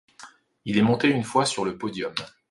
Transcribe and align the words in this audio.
Il 0.65 0.79
est 0.79 0.81
monté 0.81 1.09
une 1.09 1.21
fois 1.23 1.45
sur 1.45 1.63
le 1.63 1.77
podium. 1.77 2.15